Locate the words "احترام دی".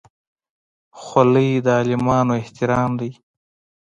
2.41-3.11